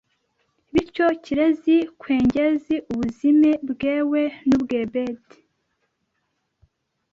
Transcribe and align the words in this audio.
Bityo, 0.71 1.07
kirezire 1.23 1.83
kwengize 2.01 2.75
ubuzime 2.91 3.51
bwewe 3.69 4.21
n’ubw’ebend 4.47 5.25